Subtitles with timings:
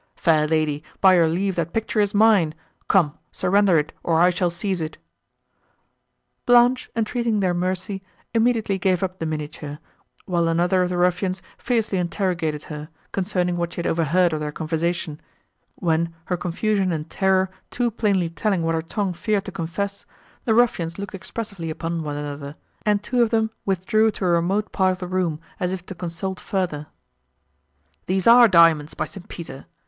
[0.15, 2.55] "Fair lady, by your leave that picture is mine;
[2.87, 4.97] come, surrender it, or I shall seize it."
[6.47, 8.01] Blanche, entreating their mercy,
[8.33, 9.77] immediately gave up the miniature,
[10.25, 14.51] while another of the ruffians fiercely interrogated her, concerning what she had overheard of their
[14.51, 15.21] conversation,
[15.75, 20.07] when, her confusion and terror too plainly telling what her tongue feared to confess,
[20.45, 22.55] the ruffians looked expressively upon one another,
[22.87, 25.93] and two of them withdrew to a remote part of the room, as if to
[25.93, 26.87] consult further.
[28.07, 29.27] "These are diamonds, by St.
[29.29, 29.67] Peter!"